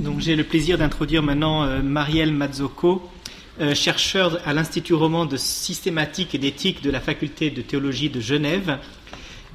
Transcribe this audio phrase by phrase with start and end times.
[0.00, 3.02] Donc j'ai le plaisir d'introduire maintenant euh, Marielle Mazzocco,
[3.60, 8.18] euh, chercheur à l'Institut roman de systématique et d'éthique de la faculté de théologie de
[8.18, 8.78] Genève.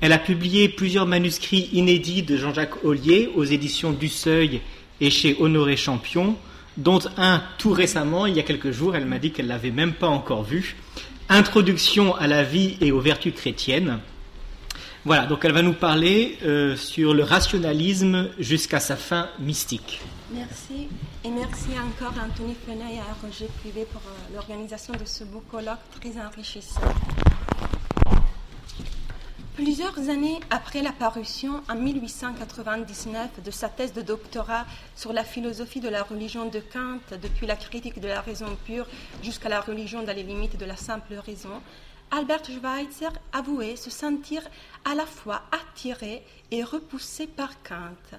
[0.02, 4.62] Elle a publié plusieurs manuscrits inédits de Jean-Jacques Ollier aux éditions du Seuil
[5.02, 6.36] et chez Honoré Champion,
[6.78, 9.94] dont un tout récemment, il y a quelques jours, elle m'a dit qu'elle l'avait même
[9.94, 10.76] pas encore vu.
[11.28, 13.98] Introduction à la vie et aux vertus chrétiennes.
[15.06, 20.02] Voilà, donc elle va nous parler euh, sur le rationalisme jusqu'à sa fin mystique.
[20.34, 20.88] Merci.
[21.24, 25.24] Et merci encore à Anthony Fenay et à Roger Privé pour euh, l'organisation de ce
[25.24, 26.82] beau colloque très enrichissant.
[29.54, 35.82] Plusieurs années après la parution, en 1899, de sa thèse de doctorat sur la philosophie
[35.82, 38.88] de la religion de Kant, depuis la critique de la raison pure
[39.22, 41.62] jusqu'à la religion dans les limites de la simple raison,
[42.12, 44.42] Albert Schweitzer avouait se sentir
[44.86, 48.18] à la fois attiré et repoussé par Kant.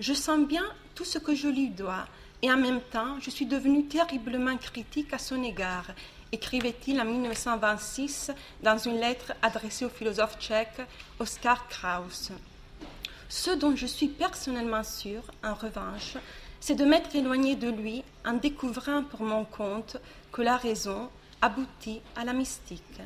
[0.00, 2.06] Je sens bien tout ce que je lui dois,
[2.42, 5.86] et en même temps, je suis devenu terriblement critique à son égard,
[6.32, 10.82] écrivait-il en 1926 dans une lettre adressée au philosophe tchèque
[11.18, 12.32] Oskar Kraus.
[13.28, 16.16] Ce dont je suis personnellement sûr, en revanche,
[16.60, 19.96] c'est de m'être éloigné de lui en découvrant pour mon compte
[20.32, 21.08] que la raison
[21.40, 23.00] aboutit à la mystique.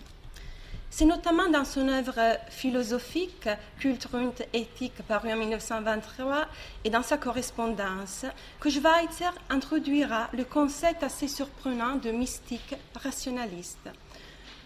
[0.90, 4.10] C'est notamment dans son œuvre philosophique, Kultur
[4.52, 6.46] Ethik, paru en 1923,
[6.84, 8.24] et dans sa correspondance,
[8.58, 13.90] que Schweitzer introduira le concept assez surprenant de mystique rationaliste.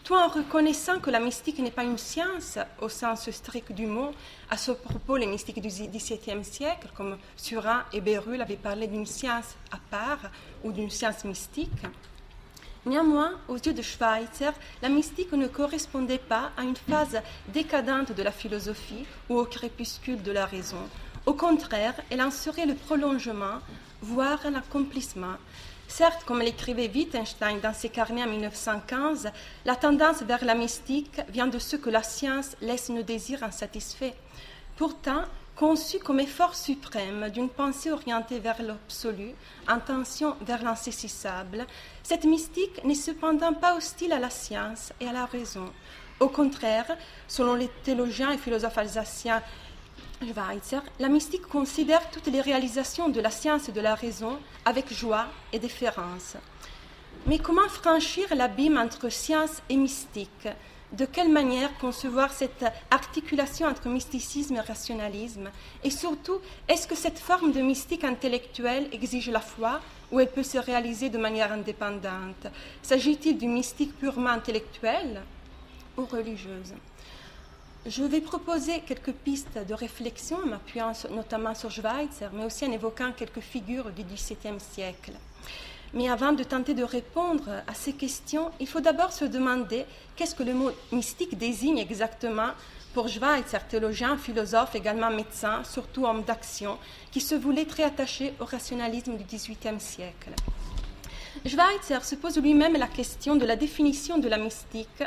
[0.04, 4.12] Tout en reconnaissant que la mystique n'est pas une science au sens strict du mot,
[4.48, 9.06] à ce propos, les mystiques du XVIIe siècle, comme Surin et Bérulle, avaient parlé d'une
[9.06, 10.30] science à part
[10.64, 11.70] ou d'une science mystique,
[12.84, 14.50] Néanmoins, aux yeux de Schweitzer,
[14.82, 20.22] la mystique ne correspondait pas à une phase décadente de la philosophie ou au crépuscule
[20.22, 20.88] de la raison.
[21.24, 23.60] Au contraire, elle en serait le prolongement,
[24.00, 25.36] voire un accomplissement.
[25.86, 29.30] Certes, comme l'écrivait Wittgenstein dans ses carnets en 1915,
[29.64, 34.14] la tendance vers la mystique vient de ce que la science laisse nos désirs insatisfaits.
[34.76, 35.22] Pourtant,
[35.56, 39.34] conçu comme effort suprême d'une pensée orientée vers l'absolu,
[39.66, 41.66] intention vers l'insaisissable,
[42.02, 45.70] cette mystique n'est cependant pas hostile à la science et à la raison.
[46.20, 46.96] Au contraire,
[47.28, 49.42] selon les théologiens et philosophes alsaciens
[50.22, 54.92] Schweitzer, la mystique considère toutes les réalisations de la science et de la raison avec
[54.92, 56.36] joie et déférence.
[57.26, 60.48] Mais comment franchir l'abîme entre science et mystique?
[60.92, 65.50] De quelle manière concevoir cette articulation entre mysticisme et rationalisme
[65.84, 66.38] Et surtout,
[66.68, 69.80] est-ce que cette forme de mystique intellectuelle exige la foi
[70.10, 72.46] ou elle peut se réaliser de manière indépendante
[72.82, 75.22] S'agit-il d'une mystique purement intellectuelle
[75.96, 76.74] ou religieuse
[77.84, 82.70] je vais proposer quelques pistes de réflexion en m'appuyant notamment sur Schweitzer, mais aussi en
[82.70, 85.10] évoquant quelques figures du XVIIe siècle.
[85.94, 89.84] Mais avant de tenter de répondre à ces questions, il faut d'abord se demander
[90.16, 92.50] qu'est-ce que le mot mystique désigne exactement
[92.94, 96.78] pour Schweitzer, théologien, philosophe, également médecin, surtout homme d'action,
[97.10, 100.30] qui se voulait très attaché au rationalisme du XVIIIe siècle.
[101.46, 105.02] Schweitzer se pose lui-même la question de la définition de la mystique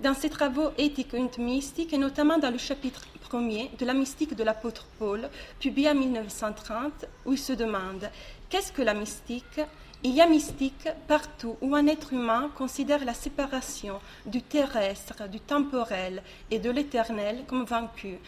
[0.00, 4.34] dans ses travaux Éthique et mystique, et notamment dans le chapitre premier de la mystique
[4.34, 5.28] de l'apôtre Paul,
[5.60, 8.08] publié en 1930, où il se demande
[8.48, 9.60] qu'est-ce que la mystique?
[10.04, 15.40] Il y a mystique partout où un être humain considère la séparation du terrestre, du
[15.40, 18.18] temporel et de l'éternel comme vaincu,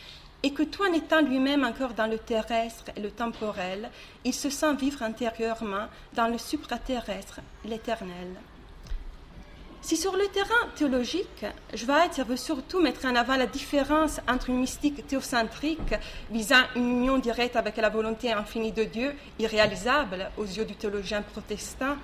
[0.42, 3.90] et que tout en étant lui-même encore dans le terrestre et le temporel,
[4.24, 8.34] il se sent vivre intérieurement dans le supraterrestre, l'éternel.
[9.82, 14.58] Si sur le terrain théologique, Schweitzer veut surtout mettre en avant la différence entre une
[14.58, 15.94] mystique théocentrique
[16.30, 21.22] visant une union directe avec la volonté infinie de Dieu, irréalisable aux yeux du théologien
[21.22, 21.96] protestant,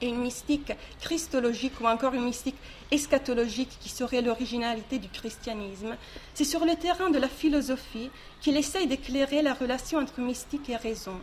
[0.00, 2.58] et une mystique christologique ou encore une mystique
[2.90, 5.96] eschatologique qui serait l'originalité du christianisme,
[6.34, 10.76] c'est sur le terrain de la philosophie qu'il essaye d'éclairer la relation entre mystique et
[10.76, 11.18] raison.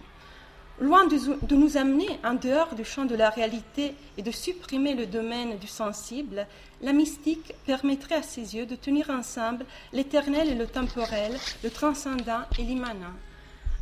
[0.81, 5.05] Loin de, nous amener en dehors du champ de la réalité et de supprimer le
[5.05, 6.45] domaine du sensible,
[6.81, 11.31] la mystique permettrait à ses yeux de tenir ensemble l'éternel et le temporel,
[11.63, 13.13] le transcendant et l'immanent.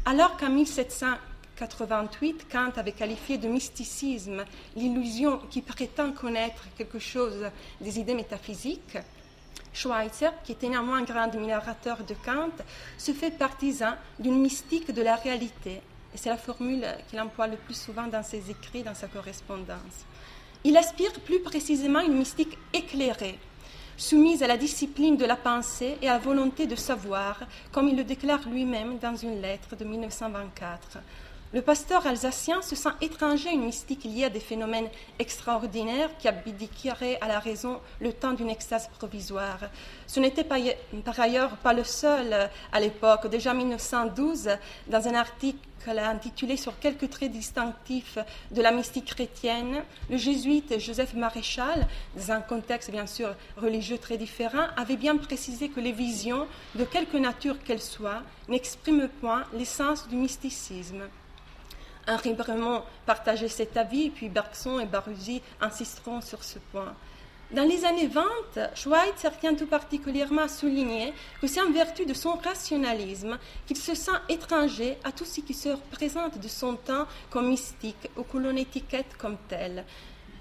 [0.06, 4.46] Alors qu'en 1788, Kant avait qualifié de mysticisme
[4.76, 7.50] l'illusion qui prétend connaître quelque chose
[7.82, 9.00] des idées métaphysiques,
[9.74, 12.52] Schweitzer, qui était néanmoins un grand admirateur de Kant,
[13.00, 15.82] se fait partisan d'une mystique de la réalité
[16.14, 20.06] et c'est la formule qu'il emploie le plus souvent dans ses écrits, dans sa correspondance.
[20.64, 23.38] Il aspire plus précisément une mystique éclairée,
[23.98, 27.98] soumise à la discipline de la pensée et à la volonté de savoir, comme il
[27.98, 31.00] le déclare lui-même dans une lettre de 1924.
[31.54, 34.90] Le pasteur alsacien se sent étranger à une mystique liée à des phénomènes
[35.20, 39.60] extraordinaires qui abdiqueraient à la raison le temps d'une extase provisoire.
[40.08, 43.28] Ce n'était par ailleurs pas le seul à l'époque.
[43.28, 44.50] Déjà en 1912,
[44.88, 48.18] dans un article intitulé sur quelques traits distinctifs
[48.50, 54.18] de la mystique chrétienne, le jésuite Joseph Maréchal, dans un contexte bien sûr religieux très
[54.18, 60.08] différent, avait bien précisé que les visions, de quelque nature qu'elles soient, n'expriment point l'essence
[60.08, 61.04] du mysticisme.
[62.08, 66.94] Henri Bremont partageait cet avis, puis Bergson et Baruzzi insisteront sur ce point.
[67.52, 68.24] Dans les années 20,
[68.74, 73.94] Schweitzer tient tout particulièrement à souligner que c'est en vertu de son rationalisme qu'il se
[73.94, 78.38] sent étranger à tout ce qui se représente de son temps comme mystique ou que
[78.40, 79.86] l'on étiquette comme tel.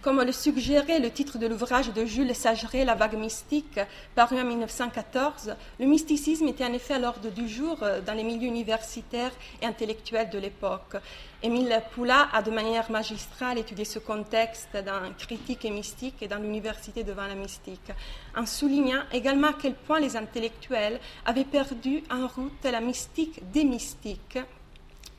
[0.02, 3.78] Comme le suggérait le titre de l'ouvrage de Jules Sageret, La vague mystique,
[4.16, 8.25] paru en 1914, le mysticisme était en effet à l'ordre du jour euh, dans les
[8.25, 9.31] milieux universitaires
[9.62, 10.96] et intellectuels de l'époque.
[11.40, 16.38] Émile Poula a de manière magistrale étudié ce contexte dans Critique et mystique et dans
[16.38, 17.93] l'université devant la mystique,
[18.37, 23.62] en soulignant également à quel point les intellectuels avaient perdu en route la mystique des
[23.62, 24.40] mystiques,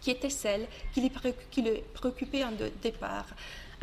[0.02, 2.52] qui était celle qui les préoccupait en
[2.82, 3.28] départ.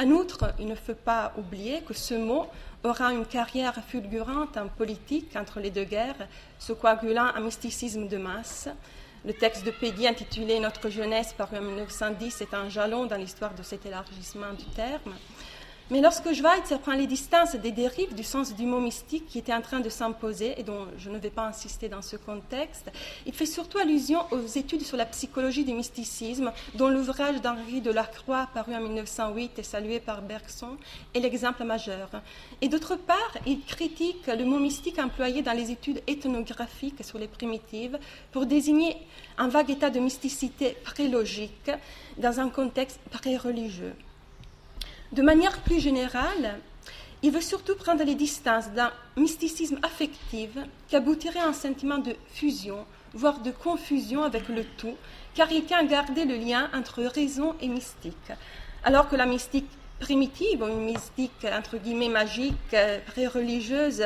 [0.01, 2.47] En outre, il ne faut pas oublier que ce mot
[2.85, 6.27] aura une carrière fulgurante en politique entre les deux guerres,
[6.59, 8.71] se coagulant un mysticisme de masse.
[9.27, 13.53] Le texte de Peggy intitulé Notre jeunesse paru en 1910 est un jalon dans l'histoire
[13.55, 15.15] de cet élargissement du terme.
[15.91, 19.53] Mais lorsque Schweitzer prend les distances des dérives du sens du mot mystique qui était
[19.53, 22.93] en train de s'imposer, et dont je ne vais pas insister dans ce contexte,
[23.27, 27.91] il fait surtout allusion aux études sur la psychologie du mysticisme, dont l'ouvrage d'Henri de
[27.91, 30.77] Lacroix, paru en 1908 et salué par Bergson,
[31.13, 32.09] est l'exemple majeur.
[32.61, 37.27] Et d'autre part, il critique le mot mystique employé dans les études ethnographiques sur les
[37.27, 37.99] primitives
[38.31, 38.97] pour désigner
[39.39, 41.73] un vague état de mysticité pré-logique
[42.17, 43.97] dans un contexte pré-religieux.
[45.13, 46.61] De manière plus générale,
[47.23, 50.51] il veut surtout prendre les distances d'un mysticisme affectif
[50.87, 54.97] qui aboutirait à un sentiment de fusion, voire de confusion avec le tout,
[55.35, 58.33] car il tient à garder le lien entre raison et mystique.
[58.85, 59.69] Alors que la mystique
[59.99, 64.05] primitive, ou une mystique entre guillemets magique, euh, pré-religieuse,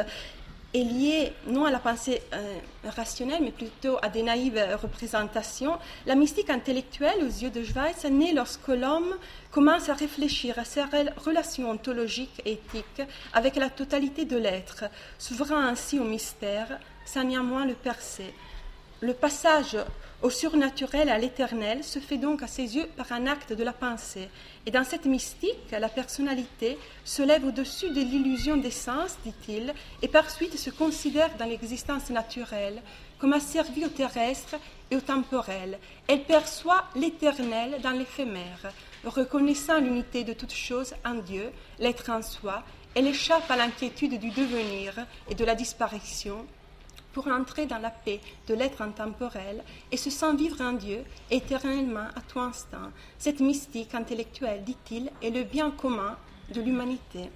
[0.75, 6.17] est liée non à la pensée euh, rationnelle, mais plutôt à des naïves représentations, la
[6.17, 9.15] mystique intellectuelle, aux yeux de Schweitz, naît lorsque l'homme
[9.53, 10.83] commence à réfléchir à ses
[11.17, 14.85] relations ontologiques et éthiques avec la totalité de l'être,
[15.19, 18.35] s'ouvrant ainsi au mystère, sans néanmoins le percer.
[19.01, 19.77] Le passage
[20.25, 23.75] au surnaturel, à l'éternel, se fait donc à ses yeux par un acte de la
[23.75, 24.31] pensée.
[24.65, 30.09] Et dans cette mystique, la personnalité se lève au-dessus de l'illusion des sens, dit-il, et
[30.09, 32.81] par suite se considère dans l'existence naturelle
[33.19, 34.57] comme asservie au terrestre
[34.91, 35.79] et au temporel.
[36.09, 38.73] Elle perçoit l'éternel dans l'éphémère,
[39.05, 42.63] reconnaissant l'unité de toutes choses en Dieu, l'être en soi,
[42.95, 44.95] elle échappe à l'inquiétude du devenir
[45.29, 46.47] et de la disparition
[47.15, 52.09] pour entrer dans la paix de l'être intemporel et se sent vivre en Dieu éternellement
[52.15, 52.91] à tout instant.
[53.19, 56.19] Cette mystique intellectuelle, dit-il, est le bien commun
[56.53, 57.31] de l'humanité.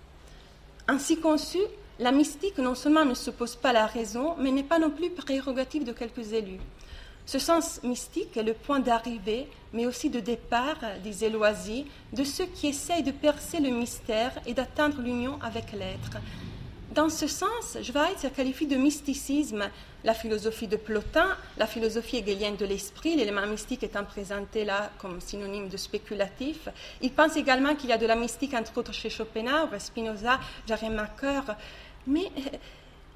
[0.89, 1.65] Ainsi conçue,
[1.99, 5.11] la mystique non seulement ne s'oppose pas à la raison, mais n'est pas non plus
[5.11, 6.61] prérogative de quelques élus.
[7.27, 12.47] Ce sens mystique est le point d'arrivée, mais aussi de départ, disait Loisy, de ceux
[12.47, 16.19] qui essayent de percer le mystère et d'atteindre l'union avec l'être.
[16.95, 19.69] Dans ce sens, Schweitzer qualifie de mysticisme
[20.05, 25.21] la philosophie de Plotin, la philosophie hegelienne de l'esprit, l'élément mystique étant présenté là comme
[25.21, 26.69] synonyme de spéculatif.
[27.03, 31.43] Il pense également qu'il y a de la mystique, entre autres chez Schopenhauer, Spinoza, Jaremacher,
[32.07, 32.57] mais euh,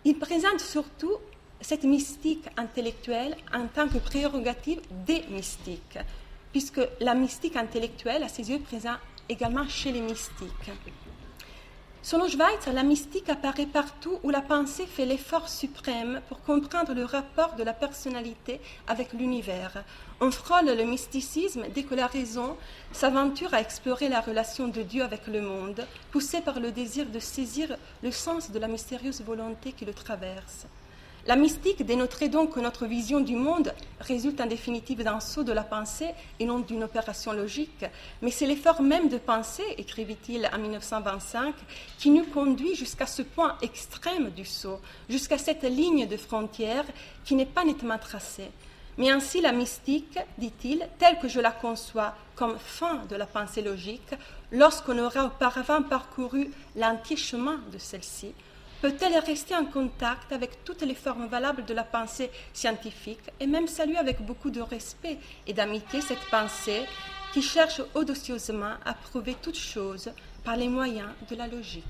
[0.04, 1.16] il présente surtout
[1.60, 5.98] cette mystique intellectuelle en tant que prérogative des mystiques,
[6.50, 8.98] puisque la mystique intellectuelle, à ses yeux, présente
[9.28, 10.70] également chez les mystiques.
[12.04, 17.04] Selon Schweitzer, la mystique apparaît partout où la pensée fait l'effort suprême pour comprendre le
[17.04, 19.84] rapport de la personnalité avec l'univers.
[20.20, 22.56] On frôle le mysticisme dès que la raison
[22.90, 27.20] s'aventure à explorer la relation de Dieu avec le monde, poussée par le désir de
[27.20, 30.66] saisir le sens de la mystérieuse volonté qui le traverse.
[31.24, 35.52] La mystique dénoterait donc que notre vision du monde résulte en définitive d'un saut de
[35.52, 36.10] la pensée
[36.40, 37.84] et non d'une opération logique.
[38.22, 41.54] Mais c'est l'effort même de penser, écrivit-il en 1925,
[41.98, 46.84] qui nous conduit jusqu'à ce point extrême du saut, jusqu'à cette ligne de frontière
[47.24, 48.50] qui n'est pas nettement tracée.
[48.98, 53.62] Mais ainsi la mystique, dit-il, telle que je la conçois comme fin de la pensée
[53.62, 54.14] logique,
[54.50, 58.34] lorsqu'on aura auparavant parcouru l'entier chemin de celle-ci,
[58.82, 63.68] Peut-elle rester en contact avec toutes les formes valables de la pensée scientifique et même
[63.68, 66.82] saluer avec beaucoup de respect et d'amitié cette pensée
[67.32, 70.10] qui cherche audacieusement à prouver toute chose
[70.42, 71.84] par les moyens de la logique?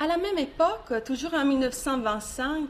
[0.00, 2.66] À la même époque, toujours en 1925,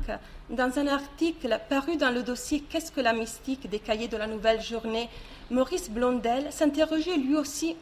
[0.50, 4.26] dans un article paru dans le dossier Qu'est-ce que la mystique des cahiers de la
[4.26, 5.09] Nouvelle Journée,
[5.50, 7.76] Maurice Blondel s'interrogeait lui aussi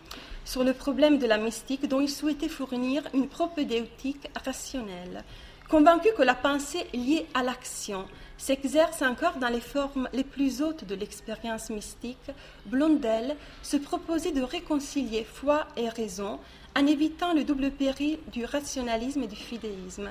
[0.44, 5.24] sur le problème de la mystique dont il souhaitait fournir une propédeutique rationnelle.
[5.68, 8.06] Convaincu que la pensée liée à l'action
[8.38, 12.30] s'exerce encore dans les formes les plus hautes de l'expérience mystique,
[12.66, 16.38] Blondel se proposait de réconcilier foi et raison
[16.76, 20.10] en évitant le double péril du rationalisme et du fidéisme.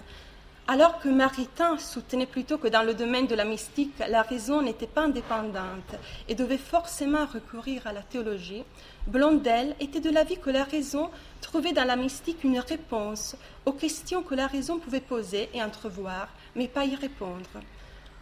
[0.67, 4.87] Alors que Maritain soutenait plutôt que dans le domaine de la mystique, la raison n'était
[4.87, 5.95] pas indépendante
[6.29, 8.63] et devait forcément recourir à la théologie,
[9.07, 11.09] Blondel était de l'avis que la raison
[11.41, 16.29] trouvait dans la mystique une réponse aux questions que la raison pouvait poser et entrevoir,
[16.55, 17.49] mais pas y répondre.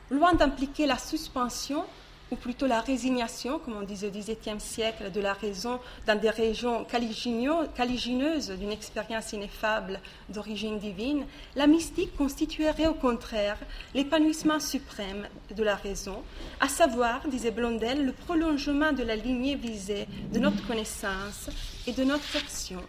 [0.09, 1.83] Loin d'impliquer la suspension,
[2.31, 6.29] ou plutôt la résignation, comme on disait au XVIIe siècle, de la raison dans des
[6.29, 13.57] régions caligineuses d'une expérience ineffable d'origine divine, la mystique constituerait au contraire
[13.93, 16.21] l'épanouissement suprême de la raison,
[16.59, 21.49] à savoir, disait Blondel, le prolongement de la lignée visée de notre connaissance
[21.87, 22.81] et de notre action.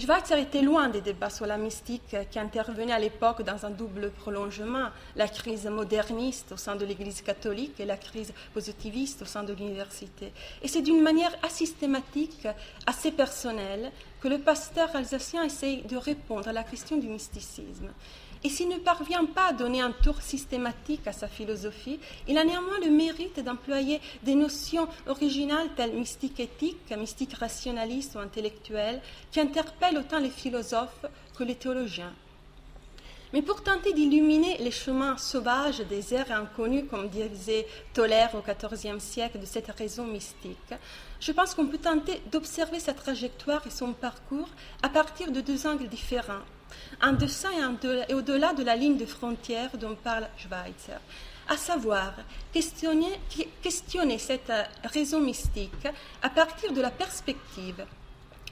[0.00, 4.10] Schweitzer était loin des débats sur la mystique qui intervenaient à l'époque dans un double
[4.10, 9.42] prolongement, la crise moderniste au sein de l'Église catholique et la crise positiviste au sein
[9.42, 10.32] de l'université.
[10.62, 12.46] Et c'est d'une manière asystématique,
[12.86, 13.90] assez personnelle,
[14.20, 17.88] que le pasteur alsacien essaye de répondre à la question du mysticisme.
[18.44, 22.44] Et s'il ne parvient pas à donner un tour systématique à sa philosophie, il a
[22.44, 29.00] néanmoins le mérite d'employer des notions originales telles mystique éthique, mystique rationaliste ou intellectuelle,
[29.32, 32.14] qui interpellent autant les philosophes que les théologiens.
[33.32, 39.00] Mais pour tenter d'illuminer les chemins sauvages des airs inconnus, comme disait Tolère au XIVe
[39.00, 40.74] siècle, de cette raison mystique,
[41.20, 44.48] je pense qu'on peut tenter d'observer sa trajectoire et son parcours
[44.82, 46.44] à partir de deux angles différents
[47.02, 47.48] en deçà
[48.08, 50.98] et, au-delà de la ligne de frontière dont parle Schweitzer,
[51.48, 52.12] à savoir
[52.52, 54.52] questionner, cette
[54.84, 55.88] raison mystique
[56.22, 57.86] à partir de la perspective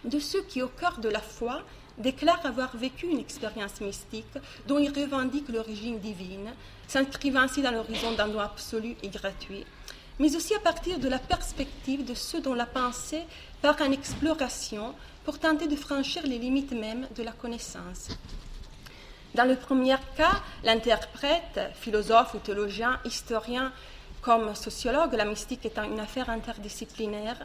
[0.05, 1.63] de ceux qui, au cœur de la foi,
[1.99, 6.53] déclarent avoir vécu une expérience mystique dont ils revendiquent l'origine divine,
[6.87, 9.65] s'inscrivant ainsi dans l'horizon d'un don absolu et gratuit,
[10.19, 13.25] mais aussi à partir de la perspective de ceux dont la pensée
[13.61, 14.95] part en exploration
[15.27, 18.11] pour tenter de franchir les limites mêmes de la connaissance.
[19.35, 23.73] Dans le premier cas, l'interprète, philosophe ou théologien, historien
[24.23, 27.45] comme sociologue, la mystique étant une affaire interdisciplinaire,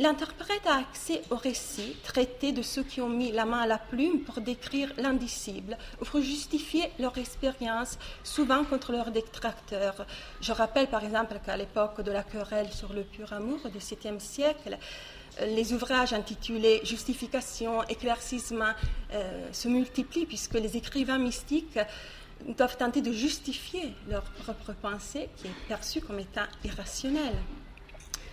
[0.00, 3.78] l'interprète a accès au récit traité de ceux qui ont mis la main à la
[3.78, 10.06] plume pour décrire l'indicible ou pour justifier leur expérience, souvent contre leurs détracteurs.
[10.40, 14.20] Je rappelle par exemple qu'à l'époque de la querelle sur le pur amour du XVIIe
[14.20, 14.78] siècle,
[15.46, 18.72] les ouvrages intitulés Justification, éclaircissement
[19.12, 21.78] euh, se multiplient puisque les écrivains mystiques
[22.46, 27.36] doivent tenter de justifier leur propre pensée qui est perçue comme étant irrationnelle.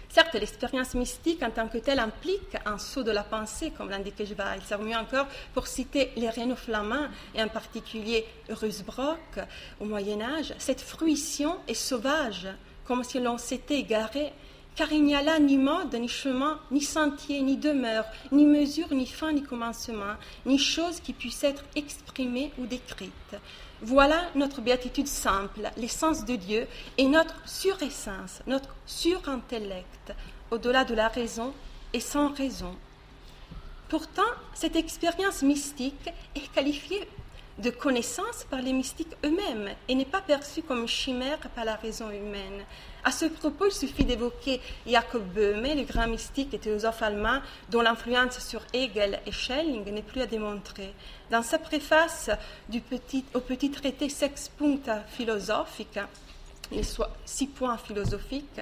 [0.10, 4.26] Certes, l'expérience mystique en tant que telle implique un saut de la pensée, comme l'indiquait
[4.26, 9.40] Schweitzer, mieux encore pour citer les Renaud flamands et en particulier Rusbrock
[9.82, 10.54] au Moyen Âge.
[10.58, 12.48] Cette fruition est sauvage,
[12.86, 14.32] comme si l'on s'était égaré
[14.76, 18.94] car il n'y a là ni mode, ni chemin, ni sentier, ni demeure, ni mesure,
[18.94, 20.16] ni fin, ni commencement,
[20.46, 23.36] ni chose qui puisse être exprimée ou décrite.
[23.82, 26.68] Voilà notre béatitude simple, l'essence de Dieu
[26.98, 30.14] et notre suressence, notre surintellect,
[30.52, 31.54] au-delà de la raison
[31.94, 32.76] et sans raison.
[33.90, 37.08] Pourtant, cette expérience mystique est qualifiée
[37.60, 42.10] de connaissance par les mystiques eux-mêmes et n'est pas perçue comme chimère par la raison
[42.10, 42.66] humaine.
[43.08, 47.82] À ce propos, il suffit d'évoquer Jacob Böhme, le grand mystique et philosophe allemand, dont
[47.82, 50.92] l'influence sur Hegel et Schelling n'est plus à démontrer.
[51.30, 52.32] Dans sa préface
[53.36, 56.10] au petit traité Sex Puncta Philosophica,
[57.26, 58.62] six points philosophiques,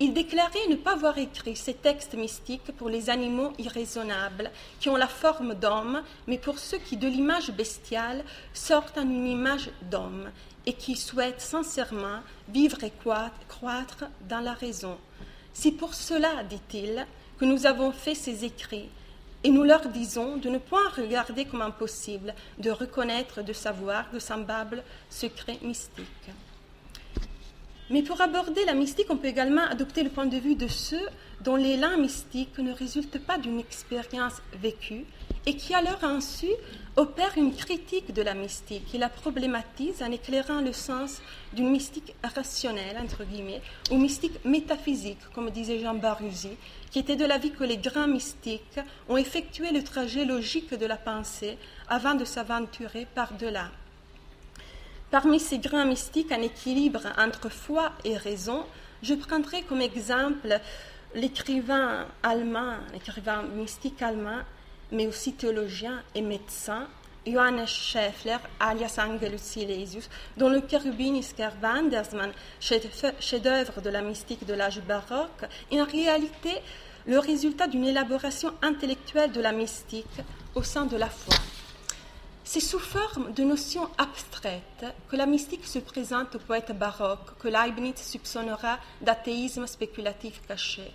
[0.00, 4.50] il déclarait ne pas avoir écrit ces textes mystiques pour les animaux irraisonnables,
[4.80, 8.24] qui ont la forme d'homme, mais pour ceux qui, de l'image bestiale,
[8.54, 10.30] sortent en une image d'homme,
[10.66, 12.92] et qui souhaitent sincèrement vivre et
[13.48, 14.96] croître dans la raison.
[15.52, 17.06] C'est pour cela, dit-il,
[17.38, 18.88] que nous avons fait ces écrits,
[19.44, 24.18] et nous leur disons de ne point regarder comme impossible de reconnaître, de savoir de
[24.18, 26.30] semblables secrets mystiques.
[27.90, 31.06] Mais pour aborder la mystique, on peut également adopter le point de vue de ceux
[31.42, 35.04] dont l'élan mystique ne résulte pas d'une expérience vécue
[35.44, 36.48] et qui, à leur insu,
[36.96, 38.88] opère une critique de la mystique.
[38.94, 41.20] Il la problématise en éclairant le sens
[41.52, 46.56] d'une mystique rationnelle, entre guillemets, ou mystique métaphysique, comme disait Jean Baruzzi,
[46.90, 50.96] qui était de l'avis que les grands mystiques ont effectué le trajet logique de la
[50.96, 51.58] pensée
[51.88, 53.70] avant de s'aventurer par-delà.
[55.10, 58.64] Parmi ces grands mystiques en équilibre entre foi et raison,
[59.02, 60.60] je prendrai comme exemple
[61.14, 64.40] l'écrivain allemand, l'écrivain mystique allemand,
[64.92, 66.86] mais aussi théologien et médecin,
[67.26, 74.82] Johannes Schäffler, alias Angelus Silesius, dont le Cherubinisker Wandersmann, chef-d'œuvre de la mystique de l'âge
[74.82, 76.50] baroque, est en réalité
[77.06, 80.20] le résultat d'une élaboration intellectuelle de la mystique
[80.54, 81.36] au sein de la foi.
[82.44, 87.48] C'est sous forme de notions abstraites que la mystique se présente au poète baroque, que
[87.48, 90.92] Leibniz soupçonnera d'athéisme spéculatif caché.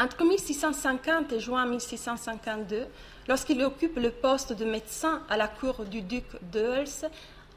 [0.00, 2.86] Entre 1650 et juin 1652,
[3.26, 6.86] lorsqu'il occupe le poste de médecin à la cour du duc d'Euls,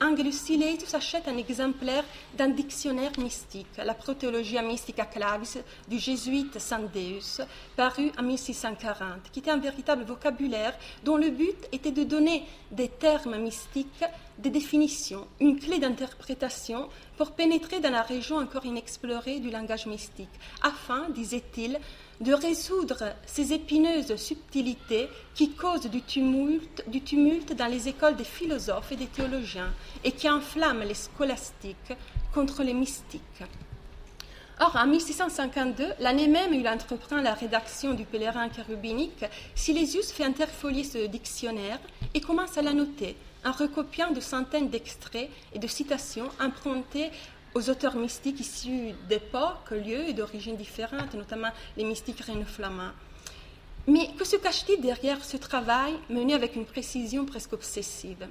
[0.01, 2.03] Angelus Silesius achète un exemplaire
[2.35, 7.41] d'un dictionnaire mystique, la Protéologia Mystica Clavis du jésuite Sandeus,
[7.75, 12.87] paru en 1640, qui était un véritable vocabulaire dont le but était de donner des
[12.87, 14.03] termes mystiques,
[14.39, 20.29] des définitions, une clé d'interprétation pour pénétrer dans la région encore inexplorée du langage mystique,
[20.63, 21.79] afin, disait-il,
[22.21, 28.23] de résoudre ces épineuses subtilités qui causent du tumulte, du tumulte dans les écoles des
[28.23, 29.73] philosophes et des théologiens
[30.03, 31.93] et qui enflamment les scolastiques
[32.33, 33.43] contre les mystiques.
[34.59, 39.25] Or, en 1652, l'année même où il entreprend la rédaction du pèlerin chérubinique,
[39.55, 41.79] Silésius fait interfolier ce dictionnaire
[42.13, 47.09] et commence à l'annoter en recopiant de centaines d'extraits et de citations empruntées
[47.53, 52.91] aux auteurs mystiques issus d'époques, lieux et d'origines différentes, notamment les mystiques flamands.
[53.87, 58.27] Mais que se cache-t-il derrière ce travail mené avec une précision presque obsessive?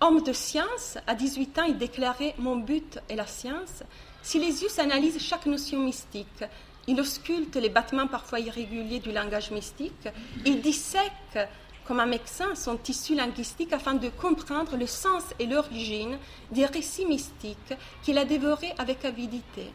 [0.00, 3.82] Homme de science, à 18 ans, il déclarait Mon but est la science.
[4.22, 6.44] Silésius analyse chaque notion mystique.
[6.86, 10.08] Il ausculte les battements parfois irréguliers du langage mystique.
[10.44, 11.38] Il dissèque
[11.86, 16.18] comme un médecin son tissu linguistique afin de comprendre le sens et l'origine
[16.50, 19.70] des récits mystiques qu'il a dévorés avec avidité.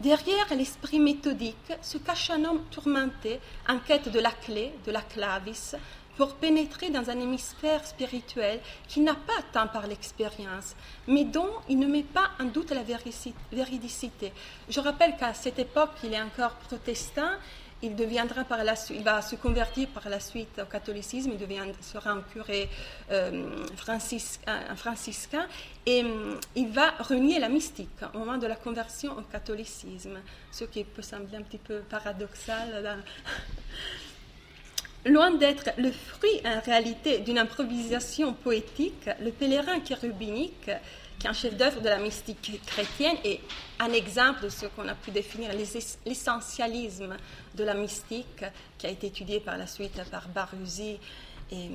[0.00, 5.00] Derrière l'esprit méthodique se cache un homme tourmenté en quête de la clé, de la
[5.00, 5.74] clavis,
[6.16, 10.74] pour pénétrer dans un hémisphère spirituel qui n'a pas atteint par l'expérience,
[11.06, 12.82] mais dont il ne met pas en doute la
[13.52, 14.32] véridicité.
[14.68, 17.32] Je rappelle qu'à cette époque, il est encore protestant
[17.82, 21.38] il deviendra par la suite, il va se convertir par la suite au catholicisme, il
[21.38, 22.68] devient, sera un curé
[23.10, 25.46] euh, franciscain,
[25.84, 30.18] et euh, il va renier la mystique au moment de la conversion au catholicisme,
[30.50, 33.02] ce qui peut sembler un petit peu paradoxal.
[35.04, 40.68] Loin d'être le fruit en réalité d'une improvisation poétique, le pèlerin chérubinique
[41.18, 43.40] qui est un chef-d'œuvre de la mystique chrétienne et
[43.78, 45.50] un exemple de ce qu'on a pu définir
[46.04, 47.16] l'essentialisme
[47.54, 48.44] de la mystique,
[48.78, 50.98] qui a été étudié par la suite par Baruzzi
[51.52, 51.70] et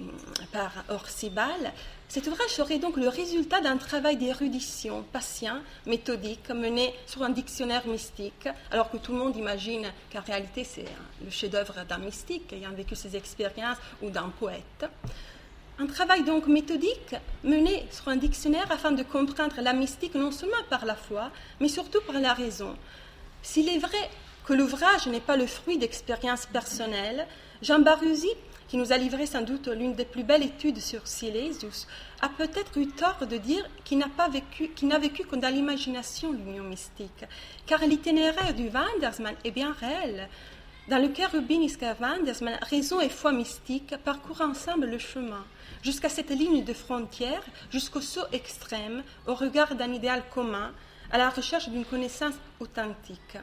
[0.52, 1.72] par Orsibal.
[2.08, 7.88] Cet ouvrage serait donc le résultat d'un travail d'érudition patient, méthodique, mené sur un dictionnaire
[7.88, 10.86] mystique, alors que tout le monde imagine qu'en réalité c'est
[11.24, 14.86] le chef-d'œuvre d'un mystique ayant vécu ses expériences ou d'un poète.
[15.82, 20.64] Un travail donc méthodique mené sur un dictionnaire afin de comprendre la mystique non seulement
[20.70, 22.76] par la foi, mais surtout par la raison.
[23.42, 24.12] S'il est vrai
[24.46, 27.26] que l'ouvrage n'est pas le fruit d'expériences personnelles,
[27.64, 28.30] Jean Baruzzi,
[28.68, 31.88] qui nous a livré sans doute l'une des plus belles études sur Silesius,
[32.22, 37.26] a peut-être eu tort de dire qu'il n'a vécu, qu'il que dans l'imagination l'union mystique,
[37.66, 40.30] car l'itinéraire du Wandersmann est bien réel.
[40.90, 45.44] Dans le cœur Rubiniska Wandersmann, raison et foi mystique parcourent ensemble le chemin
[45.82, 50.72] jusqu'à cette ligne de frontière, jusqu'au saut extrême, au regard d'un idéal commun,
[51.12, 53.38] à la recherche d'une connaissance authentique.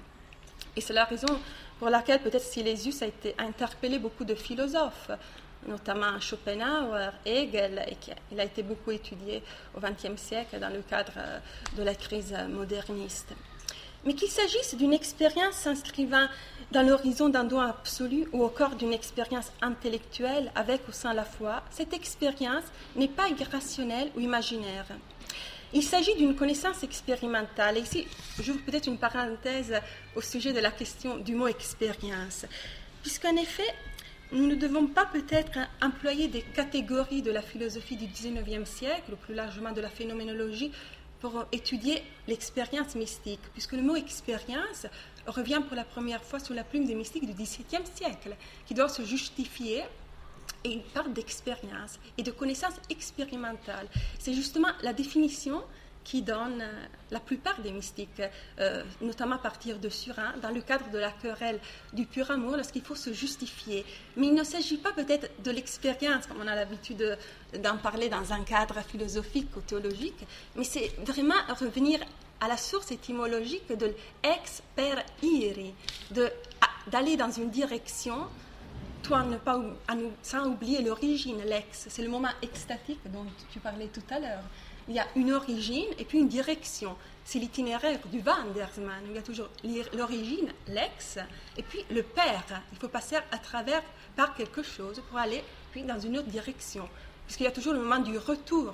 [0.77, 1.39] Et c'est la raison
[1.79, 5.11] pour laquelle peut-être Silésius a été interpellé beaucoup de philosophes,
[5.67, 9.43] notamment Schopenhauer, Hegel, et qu'il a été beaucoup étudié
[9.77, 11.13] au XXe siècle dans le cadre
[11.77, 13.35] de la crise moderniste.
[14.09, 16.29] Mais qu'il s'agisse d'une expérience s'inscrivant
[16.73, 21.63] dans l'horizon d'un don absolu ou corps d'une expérience intellectuelle avec ou sans la foi,
[21.69, 22.65] cette expérience
[22.97, 24.87] n'est pas irrationnelle ou imaginaire.
[25.75, 27.77] Il s'agit d'une connaissance expérimentale.
[27.77, 28.07] Et ici,
[28.41, 29.75] j'ouvre peut-être une parenthèse
[30.17, 32.47] au sujet de la question du mot expérience.
[33.03, 33.75] Puisqu'en effet,
[34.33, 39.17] nous ne devons pas peut-être employer des catégories de la philosophie du XIXe siècle, ou
[39.17, 40.73] plus largement de la phénoménologie,
[41.21, 44.87] pour étudier l'expérience mystique, puisque le mot expérience
[45.27, 48.95] revient pour la première fois sous la plume des mystiques du XVIIe siècle, qui doivent
[48.95, 49.85] se justifier
[50.65, 53.89] et il parle d'expérience et de connaissances expérimentales.
[54.19, 55.63] C'est justement la définition
[56.09, 58.23] qui donne euh, la plupart des mystiques,
[58.59, 61.61] euh, notamment à partir de Surin, dans le cadre de la querelle
[61.93, 63.85] du pur amour, lorsqu'il faut se justifier.
[64.17, 67.19] Mais il ne s'agit pas peut-être de l'expérience, comme on a l'habitude
[67.63, 72.01] d'en parler dans un cadre philosophique ou théologique, mais c'est vraiment revenir
[72.41, 73.93] à la source étymologique de
[74.25, 75.75] l'ex per iri,
[76.87, 78.29] d'aller dans une direction
[79.03, 79.59] toi, ne pas,
[80.23, 84.43] sans oublier l'origine, l'ex, c'est le moment extatique dont tu parlais tout à l'heure
[84.89, 86.97] il y a une origine et puis une direction.
[87.25, 89.03] C'est l'itinéraire du Wandersmann.
[89.07, 89.49] Il y a toujours
[89.93, 91.19] l'origine, l'ex,
[91.59, 92.63] et puis le père.
[92.73, 93.83] Il faut passer à travers
[94.17, 96.89] par quelque chose pour aller puis dans une autre direction.
[97.27, 98.73] Puisqu'il y a toujours le moment du retour.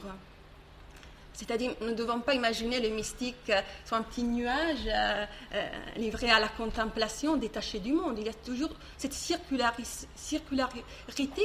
[1.33, 3.50] C'est-à-dire, nous ne devons pas imaginer le mystique
[3.85, 8.16] sur un petit nuage euh, euh, livré à la contemplation, détaché du monde.
[8.20, 10.07] Il y a toujours cette circularité,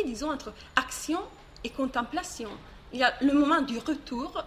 [0.06, 1.20] disons, entre action
[1.64, 2.52] et contemplation.
[2.94, 4.44] Il y a le moment du retour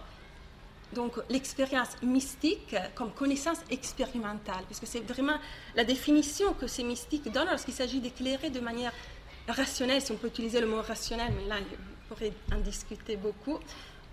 [0.93, 5.37] donc l'expérience mystique comme connaissance expérimentale, puisque c'est vraiment
[5.75, 8.93] la définition que ces mystiques donnent lorsqu'il s'agit d'éclairer de manière
[9.47, 13.59] rationnelle, si on peut utiliser le mot rationnel, mais là, on pourrait en discuter beaucoup,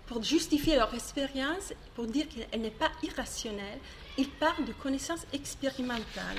[0.07, 3.79] pour justifier leur expérience, pour dire qu'elle n'est pas irrationnelle,
[4.17, 6.37] ils parlent de connaissance expérimentale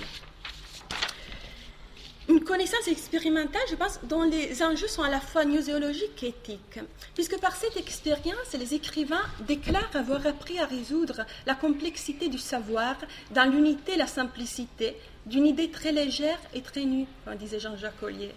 [2.29, 6.81] une connaissance expérimentale, je pense, dont les enjeux sont à la fois muséologiques et éthiques.
[7.15, 12.97] Puisque par cette expérience, les écrivains déclarent avoir appris à résoudre la complexité du savoir
[13.33, 18.35] dans l'unité la simplicité d'une idée très légère et très nue, comme disait Jean-Jacques Collier.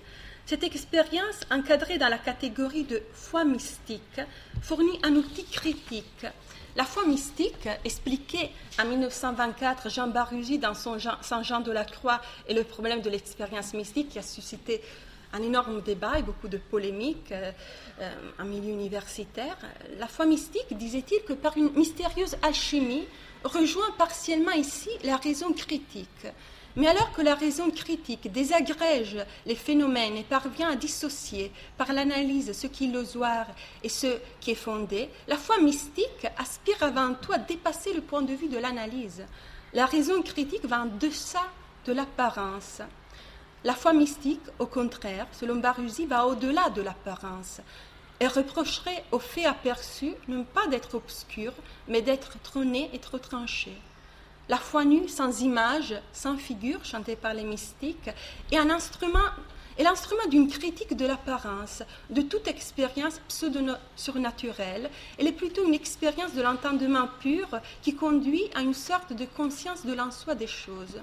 [0.48, 4.21] Cette expérience, encadrée dans la catégorie de foi mystique,
[4.62, 6.28] fournit un outil critique
[6.76, 12.54] la foi mystique, expliquée en 1924 Jean Barugis dans son Saint-Jean de la Croix et
[12.54, 14.82] le problème de l'expérience mystique qui a suscité
[15.34, 17.52] un énorme débat et beaucoup de polémiques euh,
[18.02, 19.58] euh, en milieu universitaire.
[20.00, 23.06] La foi mystique, disait-il, que par une mystérieuse alchimie,
[23.44, 26.28] rejoint partiellement ici la raison critique
[26.76, 32.52] mais alors que la raison critique désagrège les phénomènes et parvient à dissocier par l'analyse
[32.54, 33.48] ce qui est illusoire
[33.84, 38.22] et ce qui est fondé, la foi mystique aspire avant tout à dépasser le point
[38.22, 39.24] de vue de l'analyse.
[39.74, 41.44] La raison critique va en deçà
[41.86, 42.82] de l'apparence.
[43.64, 47.62] La foi mystique, au contraire, selon Barusi, va au-delà de l'apparence.
[48.20, 51.52] Elle reprocherait au fait aperçu non pas d'être obscur,
[51.88, 53.74] mais d'être trôné et trop tranché.
[54.47, 58.12] La foi nue, sans image, sans figure, chantée par les mystiques,
[58.51, 61.81] est l'instrument d'une critique de l'apparence,
[62.12, 64.91] de toute expérience pseudo-surnaturelle.
[65.17, 67.47] Elle est plutôt une expérience de l'entendement pur
[67.81, 71.01] qui conduit à une sorte de conscience de l'en soi des choses.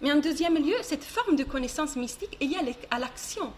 [0.00, 3.52] Mais en deuxième lieu, cette forme de connaissance mystique est liée à l'action.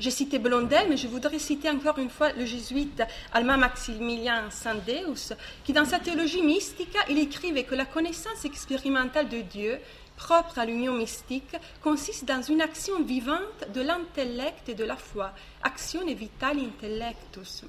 [0.00, 3.02] J'ai cité Blondel, mais je voudrais citer encore une fois le jésuite
[3.34, 9.42] allemand Maximilien Sandeus, qui dans sa théologie mystica, il écrivait que la connaissance expérimentale de
[9.42, 9.78] Dieu,
[10.16, 15.32] propre à l'union mystique, consiste dans une action vivante de l'intellect et de la foi,
[15.62, 17.64] action vitale intellectus.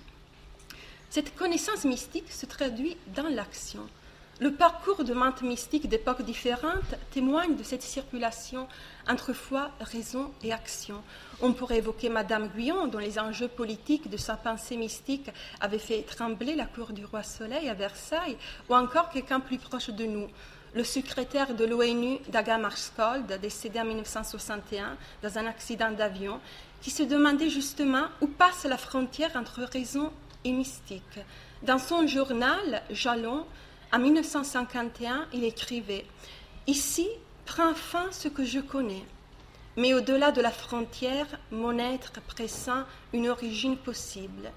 [1.09, 3.85] Cette connaissance mystique se traduit dans l'action.
[4.41, 8.67] Le parcours de mantes mystiques d'époques différentes témoigne de cette circulation
[9.08, 11.04] entre foi, raison et action.
[11.41, 16.01] On pourrait évoquer Madame Guyon, dont les enjeux politiques de sa pensée mystique avaient fait
[16.01, 18.36] trembler la cour du roi Soleil à Versailles,
[18.67, 20.27] ou encore quelqu'un plus proche de nous,
[20.73, 26.39] le secrétaire de l'ONU, Daga Marskold, décédé en 1961 dans un accident d'avion,
[26.82, 30.12] qui se demandait justement où passe la frontière entre raison
[30.43, 31.19] et mystique.
[31.62, 33.45] Dans son journal, Jalon,
[33.93, 36.06] en 1951, il écrivait
[36.67, 37.08] Ici
[37.45, 39.06] prend fin ce que je connais,
[39.75, 44.51] mais au-delà de la frontière, mon être pressent une origine possible.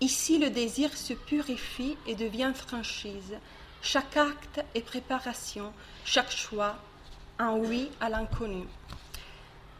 [0.00, 3.34] Ici, le désir se purifie et devient franchise.
[3.82, 5.72] Chaque acte est préparation,
[6.04, 6.76] chaque choix,
[7.38, 8.64] un oui à l'inconnu.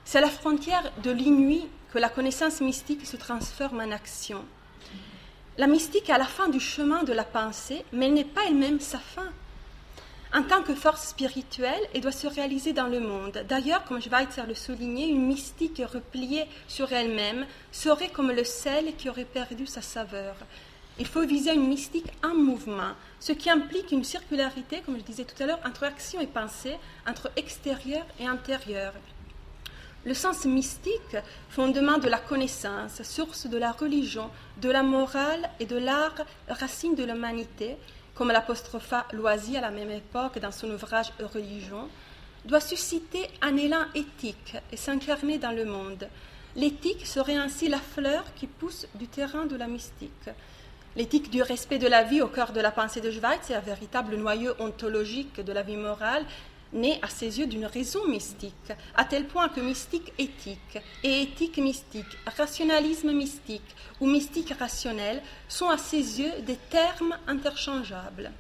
[0.05, 4.45] C'est à la frontière de l'inouï que la connaissance mystique se transforme en action.
[5.59, 8.43] La mystique est à la fin du chemin de la pensée, mais elle n'est pas
[8.47, 9.33] elle-même sa fin.
[10.35, 13.43] En tant que force spirituelle, elle doit se réaliser dans le monde.
[13.49, 19.09] D'ailleurs, comme Schweitzer le soulignait, une mystique repliée sur elle-même serait comme le sel qui
[19.09, 20.37] aurait perdu sa saveur.
[20.99, 25.25] Il faut viser une mystique en mouvement, ce qui implique une circularité, comme je disais
[25.25, 26.77] tout à l'heure, entre action et pensée,
[27.09, 28.93] entre extérieur et intérieur.
[30.07, 31.17] Le sens mystique,
[31.49, 34.31] fondement de la connaissance, source de la religion,
[34.63, 37.77] de la morale et de l'art, racine de l'humanité,
[38.15, 41.89] comme l'apostropha Loisy à la même époque dans son ouvrage Religion,
[42.45, 46.07] doit susciter un élan éthique et s'incarner dans le monde.
[46.55, 50.31] l'éthique serait ainsi la fleur qui pousse du terrain de la mystique.
[50.95, 53.61] L'éthique du respect de la vie au cœur de la pensée de Schweitz est un
[53.61, 56.25] véritable noyau ontologique de la vie morale,
[56.77, 61.59] né à ses yeux d'une raison mystique, à tel point que mystique éthique et éthique
[61.59, 68.31] mystique, rationalisme mystique ou mystique rationnel sont à ses yeux des termes interchangeables.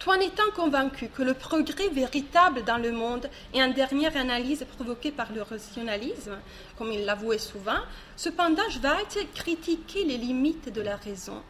[0.00, 5.12] Tout en convaincu que le progrès véritable dans le monde est en dernière analyse provoqué
[5.12, 6.38] par le rationalisme,
[6.78, 7.82] comme il l'avouait souvent,
[8.16, 11.42] cependant Schweitz critiquait les limites de la raison.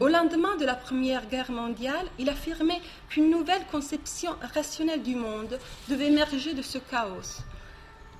[0.00, 5.58] Au lendemain de la Première Guerre mondiale, il affirmait qu'une nouvelle conception rationnelle du monde
[5.88, 7.42] devait émerger de ce chaos.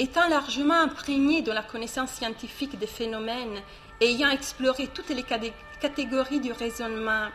[0.00, 3.62] Étant largement imprégné de la connaissance scientifique des phénomènes
[4.00, 5.24] et ayant exploré toutes les
[5.80, 7.28] catégories du raisonnement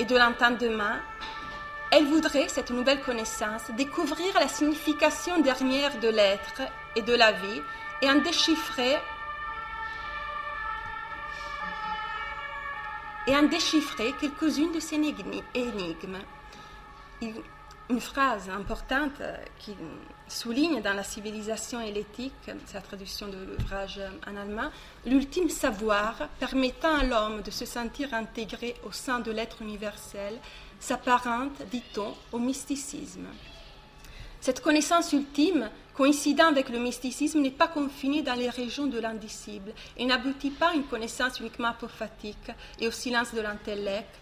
[0.00, 0.96] et de l'entendement,
[1.92, 6.62] elle voudrait, cette nouvelle connaissance, découvrir la signification dernière de l'être
[6.96, 7.62] et de la vie
[8.02, 8.96] et en déchiffrer
[13.26, 16.18] et en déchiffrer quelques-unes de ces énigmes.
[17.88, 19.22] Une phrase importante
[19.60, 19.76] qui
[20.26, 22.32] souligne dans la civilisation et l'éthique,
[22.74, 24.70] la traduction de l'ouvrage en allemand,
[25.04, 30.38] l'ultime savoir permettant à l'homme de se sentir intégré au sein de l'être universel
[30.80, 33.26] s'apparente, dit-on, au mysticisme.
[34.40, 39.72] Cette connaissance ultime, coïncidant avec le mysticisme, n'est pas confinée dans les régions de l'indicible
[39.96, 44.14] et n'aboutit pas à une connaissance uniquement apophatique et au silence de l'intellect,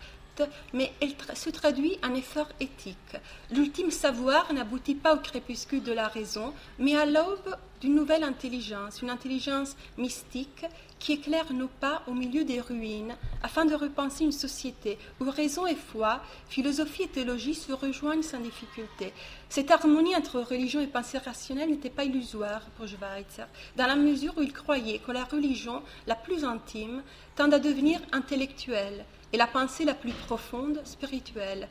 [0.73, 3.17] mais elle se traduit en effort éthique.
[3.51, 9.03] L'ultime savoir n'aboutit pas au crépuscule de la raison, mais à l'aube d'une nouvelle intelligence,
[9.03, 10.65] une intelligence mystique
[11.05, 15.67] qui éclaire nos pas au milieu des ruines, afin de repenser une société où raison
[15.67, 19.13] et foi, philosophie et théologie se rejoignent sans difficulté.
[19.51, 23.45] Cette harmonie entre religion et pensée rationnelle n'était pas illusoire pour Schweitzer,
[23.77, 27.03] dans la mesure où il croyait que la religion la plus intime
[27.37, 31.69] tend à devenir intellectuelle et la pensée la plus profonde spirituelle.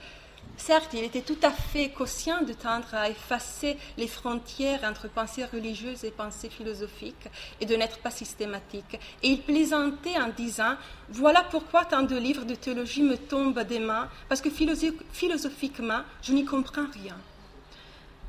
[0.58, 5.46] Certes, il était tout à fait conscient de tendre à effacer les frontières entre pensée
[5.46, 7.28] religieuse et pensée philosophique
[7.60, 9.00] et de n'être pas systématique.
[9.24, 10.76] Et il plaisantait en disant
[11.10, 16.34] Voilà pourquoi tant de livres de théologie me tombent des mains, parce que philosophiquement, je
[16.34, 17.18] n'y comprends rien.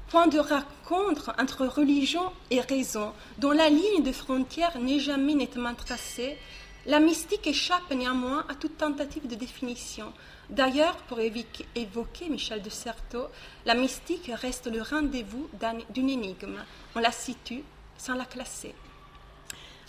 [0.08, 5.74] Point de rencontre entre religion et raison, dont la ligne de frontière n'est jamais nettement
[5.74, 6.38] tracée,
[6.86, 10.12] la mystique échappe néanmoins à toute tentative de définition.
[10.50, 13.26] D'ailleurs, pour évoquer Michel de Certeau,
[13.64, 15.48] la mystique reste le rendez-vous
[15.90, 16.62] d'une énigme.
[16.94, 17.64] On la situe
[17.96, 18.74] sans la classer.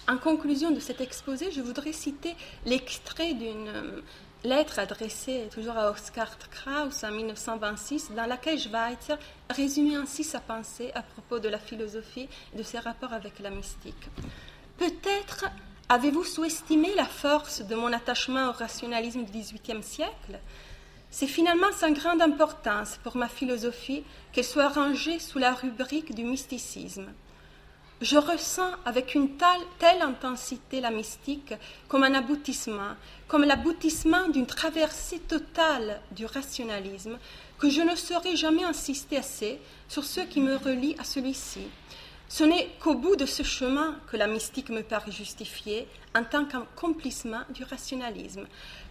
[0.08, 4.02] En conclusion de cet exposé, je voudrais citer l'extrait d'une euh,
[4.44, 9.16] lettre adressée toujours à Oskar Krauss en 1926, dans laquelle Schweitzer
[9.50, 13.50] résumait ainsi sa pensée à propos de la philosophie et de ses rapports avec la
[13.50, 14.10] mystique.
[14.78, 15.46] Peut-être
[15.88, 20.40] Avez-vous sous-estimé la force de mon attachement au rationalisme du XVIIIe siècle?
[21.12, 26.24] C'est finalement sans grande importance pour ma philosophie qu'elle soit rangée sous la rubrique du
[26.24, 27.06] mysticisme.
[28.02, 31.54] Je ressens avec une telle, telle intensité la mystique
[31.88, 32.96] comme un aboutissement,
[33.28, 37.20] comme l'aboutissement d'une traversée totale du rationalisme,
[37.60, 41.68] que je ne saurais jamais insister assez sur ce qui me relie à celui-ci.
[42.28, 46.46] Ce n'est qu'au bout de ce chemin que la mystique me paraît justifiée en tant
[46.46, 48.46] qu'accomplissement du rationalisme.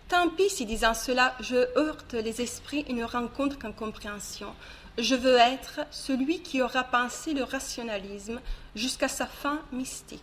[0.09, 4.55] Tant pis si disant cela, je heurte les esprits et ne rencontre qu'incompréhension.
[4.99, 8.41] Je veux être celui qui aura pensé le rationalisme
[8.77, 10.21] jusqu'à sa fin mystique.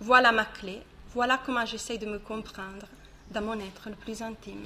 [0.00, 0.80] Voilà ma clé,
[1.12, 2.86] voilà comment j'essaye de me comprendre
[3.30, 4.64] dans mon être le plus intime.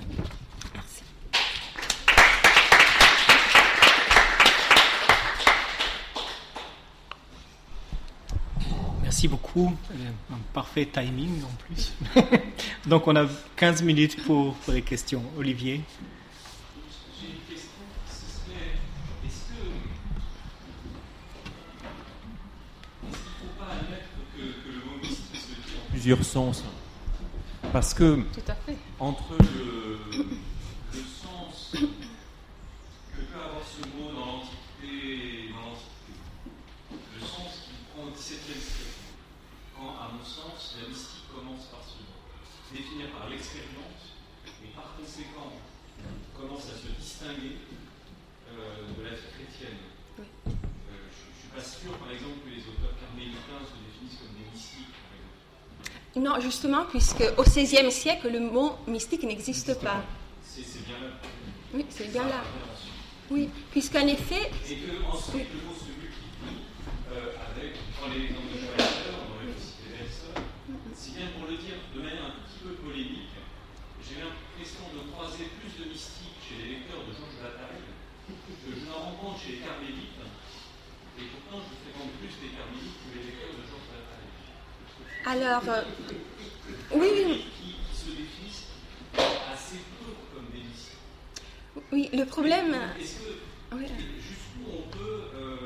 [9.25, 9.73] Merci beaucoup.
[10.31, 11.95] Un parfait timing en plus.
[12.87, 13.25] Donc on a
[13.57, 15.23] 15 minutes pour, les questions.
[15.39, 15.81] Olivier
[17.19, 17.71] J'ai une question.
[18.07, 18.53] Est-ce que
[19.27, 19.65] est-ce qu'il
[23.09, 26.63] ne faut pas admettre que, que le mot mystique se dit en plusieurs sens?
[27.73, 28.77] Parce que Tout à fait.
[29.01, 30.27] entre le
[56.17, 60.05] Non, justement, puisque au XVIe siècle, le mot mystique n'existe pas.
[60.47, 62.45] C'est bien là.
[63.31, 64.51] Oui, puisqu'en effet.
[64.71, 66.71] Et que ensuite, le mot se multiplie
[67.11, 71.83] euh, avec, dans les exemples de Schweitzer, dans le Psychedelic, si bien pour le dire
[71.83, 73.35] de manière un petit peu polémique,
[73.99, 77.91] j'ai l'impression de croiser plus de mystiques chez les lecteurs de Georges Bataille
[78.29, 80.23] que je n'en rencontre chez les carmélites,
[81.19, 83.91] et pourtant je fréquente plus les carmélites que les lecteurs de Georges
[90.51, 90.93] des mystiques.
[91.93, 92.75] Oui, le problème.
[93.01, 93.87] Est-ce que Oui.
[94.21, 95.57] jusqu'où on peut euh,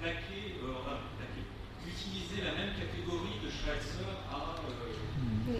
[0.00, 4.92] plaquer, euh, utiliser la même catégorie de Schweitzer à euh,
[5.48, 5.54] Oui.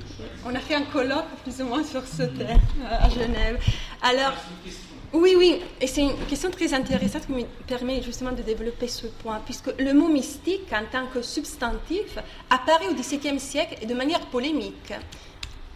[0.00, 3.08] de Schweitzer On a fait un colloque plus ou moins sur ce thème euh, à
[3.10, 3.62] Genève.
[4.02, 4.95] Alors, C'est une question.
[5.12, 9.06] Oui, oui, et c'est une question très intéressante qui me permet justement de développer ce
[9.06, 12.18] point, puisque le mot mystique en tant que substantif
[12.50, 14.92] apparaît au XVIIe siècle et de manière polémique.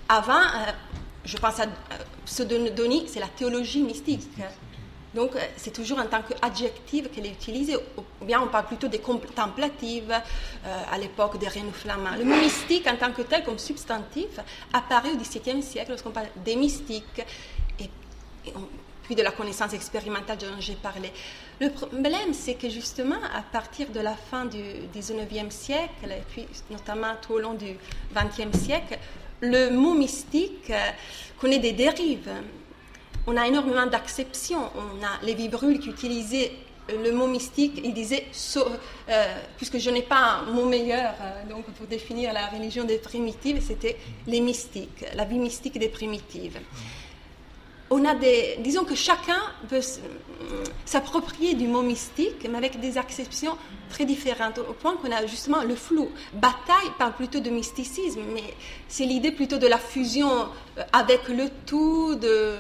[0.09, 0.73] Avant, euh,
[1.25, 1.69] je pense à euh,
[2.27, 4.29] Pseudodoni, c'est la théologie mystique.
[5.15, 8.89] Donc, euh, c'est toujours en tant qu'adjectif qu'elle est utilisée, ou bien on parle plutôt
[8.89, 10.13] des contemplatives
[10.91, 12.17] à l'époque des Renaud flamands.
[12.19, 14.39] Le mot mystique, en tant que tel, comme substantif,
[14.73, 17.23] apparaît au XVIIe siècle lorsqu'on parle des mystiques,
[17.79, 17.85] et,
[18.47, 18.69] et on-
[19.11, 21.11] puis de la connaissance expérimentale dont j'ai parlé.
[21.61, 24.63] Le problème, c'est que justement, à partir de la fin du
[24.95, 27.75] XIXe siècle, et puis notamment tout au long du
[28.15, 28.97] XXe siècle,
[29.41, 30.79] le mot mystique euh,
[31.41, 32.31] connaît des dérives
[33.27, 34.71] on a énormément d'acceptions.
[34.77, 36.53] On a Lévi Brûle qui utilisait
[36.89, 38.67] le mot mystique, il disait, so-
[39.09, 39.25] euh,
[39.57, 43.61] puisque je n'ai pas un mot meilleur euh, donc pour définir la religion des primitives,
[43.61, 43.97] c'était
[44.27, 46.59] les mystiques, la vie mystique des primitives.
[47.93, 49.81] On a des, disons que chacun peut
[50.85, 53.57] s'approprier du mot mystique, mais avec des acceptions
[53.89, 56.09] très différentes, au point qu'on a justement le flou.
[56.33, 58.55] Bataille parle plutôt de mysticisme, mais
[58.89, 60.31] c'est l'idée plutôt de la fusion
[60.79, 62.59] euh, avec le tout, de, euh,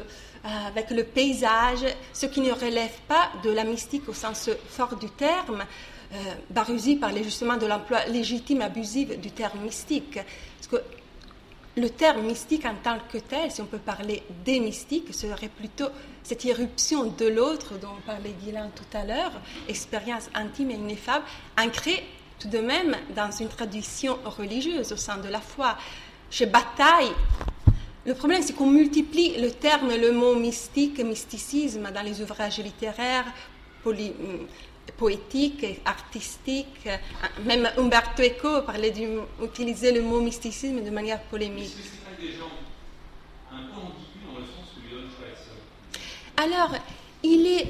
[0.66, 5.08] avec le paysage, ce qui ne relève pas de la mystique au sens fort du
[5.10, 5.64] terme.
[6.12, 6.16] Euh,
[6.50, 10.18] Baruzzi parlait justement de l'emploi légitime abusif du terme mystique.
[11.76, 15.88] Le terme mystique en tant que tel, si on peut parler des mystiques, serait plutôt
[16.22, 19.32] cette irruption de l'autre dont parlait Guilain tout à l'heure,
[19.68, 21.24] expérience intime et ineffable,
[21.58, 22.04] ancrée
[22.38, 25.76] tout de même dans une tradition religieuse au sein de la foi.
[26.30, 27.12] Chez Bataille,
[28.06, 33.26] le problème, c'est qu'on multiplie le terme, le mot mystique, mysticisme dans les ouvrages littéraires,
[33.84, 34.14] poly-
[34.96, 36.88] poétiques, artistiques.
[37.44, 41.74] Même Umberto Eco parlait d'utiliser le mot mysticisme de manière polémique.
[46.36, 46.74] Alors,
[47.22, 47.66] il est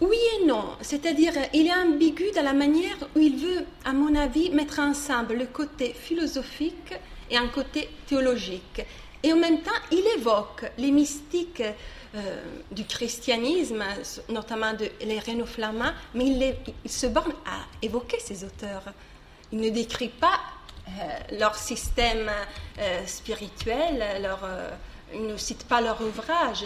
[0.00, 4.14] oui et non, c'est-à-dire il est ambigu dans la manière où il veut, à mon
[4.14, 6.94] avis, mettre ensemble le côté philosophique
[7.30, 8.82] et un côté théologique.
[9.22, 11.62] Et en même temps, il évoque les mystiques
[12.16, 12.42] euh,
[12.72, 13.84] du christianisme,
[14.28, 15.46] notamment de, les Renaud
[16.14, 16.26] mais
[16.84, 18.82] il, se borne à évoquer ces auteurs.
[19.52, 20.40] Il ne décrit pas
[20.88, 22.28] euh, leur système
[22.80, 24.04] euh, spirituel,
[25.14, 26.64] il ne cite pas leur ouvrage.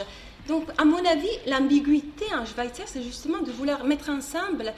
[0.49, 4.73] Donc, à mon avis, l'ambiguïté en Schweitzer, c'est justement de vouloir mettre ensemble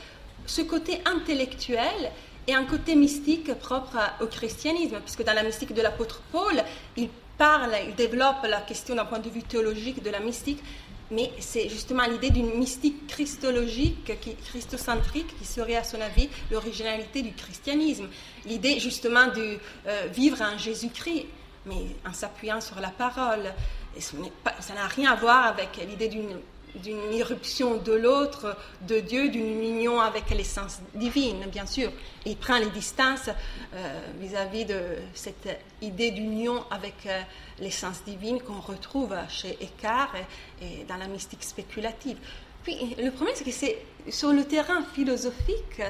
[0.47, 2.11] ce côté intellectuel
[2.49, 6.61] et un côté mystique propre au christianisme, puisque dans la mystique de l'apôtre Paul,
[6.97, 10.63] il parle, il développe la question d'un point de vue théologique de la mystique,
[11.11, 14.13] mais c'est justement l'idée d'une mystique christologique,
[14.45, 18.09] christocentrique, qui serait à son avis l'originalité du christianisme.
[18.45, 21.27] L'idée justement de euh, vivre en Jésus-Christ,
[21.67, 23.53] mais en s'appuyant sur la parole.
[23.97, 26.39] Et ça n'a rien à voir avec l'idée d'une
[26.83, 31.91] d'une irruption de l'autre, de Dieu, d'une union avec l'essence divine, bien sûr.
[32.25, 33.29] Il prend les distances
[33.75, 34.81] euh, vis-à-vis de
[35.15, 35.49] cette
[35.83, 37.21] idée d'union avec euh,
[37.61, 40.13] l'essence divine qu'on retrouve chez Eckhart
[40.61, 42.19] et, et dans la mystique spéculative.
[42.63, 43.79] Puis le problème, c'est que c'est
[44.11, 45.81] sur le terrain philosophique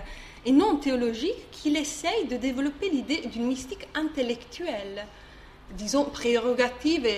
[0.45, 5.07] et non théologique qu'il essaye de développer l'idée d'une mystique intellectuelle,
[5.73, 7.09] disons prérogative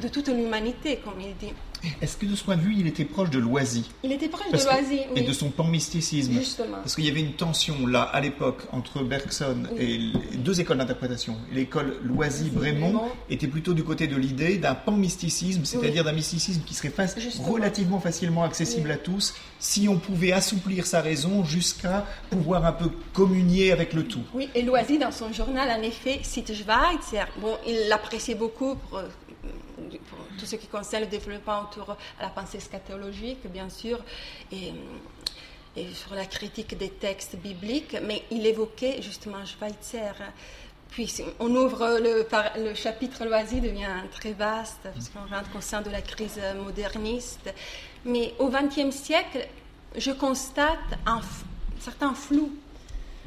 [0.00, 1.52] de toute l'humanité, comme il dit.
[2.00, 4.46] Est-ce que de ce point de vue, il était proche de Loisy Il était proche
[4.50, 5.24] Parce de que- Loisy, et oui.
[5.24, 6.76] de son pan-mysticisme Justement.
[6.78, 9.98] Parce qu'il y avait une tension là, à l'époque, entre Bergson et
[10.36, 11.36] deux écoles d'interprétation.
[11.52, 13.08] L'école Loisy-Brémond Brémond.
[13.30, 16.92] était plutôt du côté de l'idée d'un pan-mysticisme, c'est-à-dire d'un mysticisme qui serait
[17.44, 18.94] relativement facilement accessible Oui.
[18.94, 24.04] à tous, si on pouvait assouplir sa raison jusqu'à pouvoir un peu communier avec le
[24.04, 24.20] tout.
[24.34, 27.26] Oui, et Loisy, dans son journal, en effet, cite Schweitzer.
[27.40, 29.08] Bon, il l'appréciait beaucoup pour, euh,
[30.08, 33.98] pour tout ce qui concerne le développement autour de la pensée scatologique, bien sûr,
[34.52, 34.72] et,
[35.92, 40.12] sur la critique des textes bibliques, mais il évoquait justement Schweitzer.
[40.88, 46.00] Puis on ouvre le, chapitre Loisy, devient très vaste, puisqu'on rentre au sein de la
[46.00, 47.52] crise moderniste.
[48.06, 49.46] Mais au XXe siècle,
[49.96, 51.20] je constate un
[51.78, 52.56] certain flou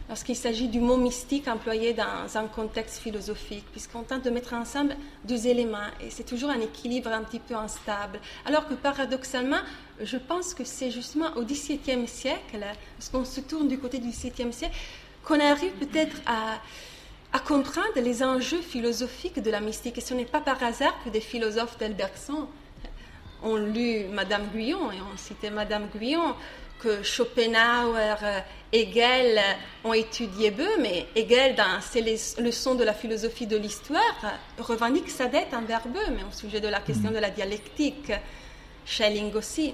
[0.10, 4.96] lorsqu'il s'agit du mot mystique employé dans un contexte philosophique, puisqu'on tente de mettre ensemble
[5.24, 8.20] deux éléments, et c'est toujours un équilibre un petit peu instable.
[8.46, 9.60] Alors que paradoxalement,
[10.02, 12.66] je pense que c'est justement au XVIIe siècle,
[12.98, 14.76] lorsqu'on se tourne du côté du XVIIe siècle,
[15.24, 16.60] qu'on arrive peut-être à,
[17.48, 19.98] comprendre les enjeux philosophiques de la mystique.
[20.00, 22.48] Et ce n'est pas par hasard que des philosophes tel Bergson
[23.44, 26.36] ont lu Madame Guyon et ont cité Madame Guyon,
[26.80, 28.40] que Schopenhauer, euh,
[28.72, 29.40] Hegel
[29.84, 35.26] ont étudié Böhm, mais Hegel, dans ses leçons de la philosophie de l'histoire, revendique sa
[35.28, 38.12] dette envers Böhm au sujet de la question de la dialectique.
[38.86, 39.74] Schelling aussi.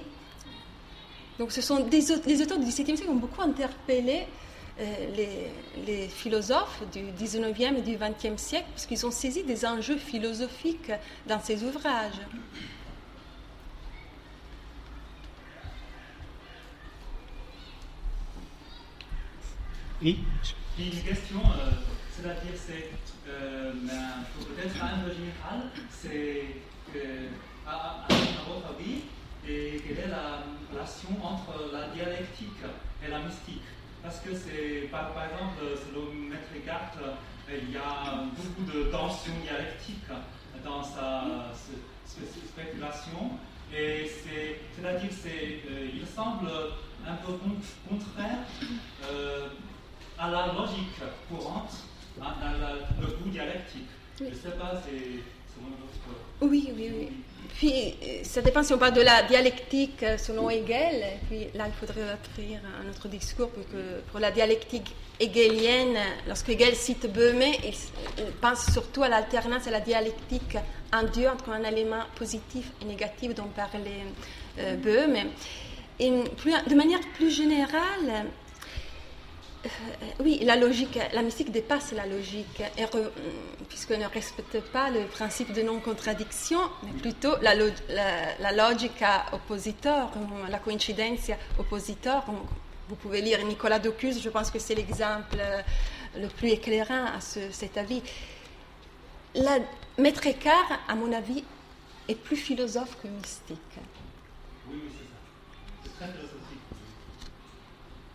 [1.38, 4.26] Donc ce sont des, les auteurs du XVIIe siècle qui ont beaucoup interpellé
[4.78, 4.84] euh,
[5.16, 5.50] les,
[5.86, 10.92] les, philosophes du XIXe et du XXe siècle, parce qu'ils ont saisi des enjeux philosophiques
[11.26, 12.20] dans ces ouvrages.
[20.02, 20.18] Oui.
[20.78, 21.70] Une question, euh,
[22.12, 22.90] c'est-à-dire, c'est
[23.28, 26.44] euh, peut-être un peu général, c'est
[26.92, 26.98] que,
[27.66, 28.08] à, à,
[28.46, 29.02] votre avis,
[29.42, 32.62] quelle est la relation entre la dialectique
[33.04, 33.62] et la mystique?
[34.02, 36.92] Parce que c'est, par, exemple, selon Maître Eckhart,
[37.48, 40.10] il y a beaucoup de tensions dialectiques
[40.62, 43.38] dans sa spéculation.
[43.74, 46.48] Et c'est, c'est-à-dire, c'est, euh, il semble
[47.06, 47.32] un peu
[47.88, 48.38] contraire
[49.10, 49.48] euh,
[50.18, 50.96] à la logique
[51.28, 51.70] courante,
[52.20, 52.34] à,
[53.00, 53.88] le goût dialectique.
[54.18, 55.22] Je ne sais pas, c'est
[55.54, 56.50] selon votre...
[56.50, 57.08] Oui, oui, oui.
[57.54, 60.96] Puis, ça dépend si on parle de la dialectique selon Hegel.
[60.96, 65.96] Et puis là, il faudrait offrir un autre discours, que pour la dialectique hegelienne,
[66.26, 67.74] lorsque Hegel cite Böhme, il,
[68.40, 70.58] pense surtout à l'alternance à la dialectique
[70.92, 74.04] en deux entre un élément positif et négatif dont parlait
[74.58, 75.30] euh, Böhme.
[75.98, 78.22] Et de manière plus générale, euh,
[80.20, 82.62] oui, la logique, la mystique dépasse la logique,
[83.68, 88.70] puisqu'elle ne respecte pas le principe de non-contradiction, mais plutôt la, la, la
[89.32, 90.10] oppositor,
[90.48, 92.24] la coïncidence oppositor.
[92.88, 95.38] Vous pouvez lire Nicolas Docus, je pense que c'est l'exemple
[96.16, 98.02] le plus éclairant à cet avis.
[99.34, 99.58] La,
[99.98, 101.42] Maître Écart, à mon avis,
[102.08, 103.58] est plus philosophe que mystique.
[104.70, 106.06] Oui, c'est ça.
[106.06, 106.45] C'est très.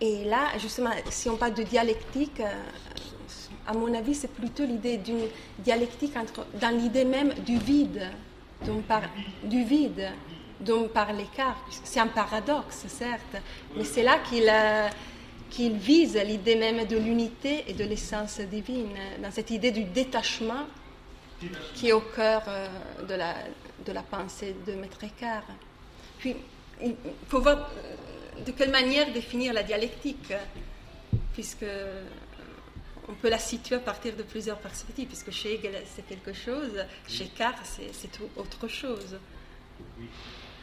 [0.02, 2.52] Et là, justement, si on parle de dialectique, euh,
[3.68, 5.28] à mon avis, c'est plutôt l'idée d'une
[5.60, 6.14] dialectique
[6.60, 8.10] dans l'idée même du vide,
[8.66, 9.04] dont par,
[9.44, 10.10] du vide
[10.60, 11.64] dont parle l'écart.
[11.84, 13.38] C'est un paradoxe, certes,
[13.78, 14.90] mais c'est là qu'il euh,
[15.52, 20.66] qu'il vise l'idée même de l'unité et de l'essence divine, dans cette idée du détachement
[21.76, 22.68] qui est au cœur euh,
[23.08, 23.36] de, la,
[23.86, 25.44] de la pensée de Maître Écart.
[26.18, 26.38] Puis,
[26.82, 26.96] il
[27.28, 27.70] faut voir
[28.46, 30.34] de quelle manière définir la dialectique
[31.34, 31.66] Puisque
[33.08, 36.86] on peut la situer à partir de plusieurs perspectives, puisque chez Hegel c'est quelque chose,
[37.08, 39.18] chez Carr c'est autre chose.